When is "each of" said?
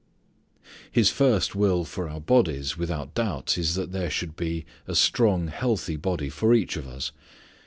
6.55-6.87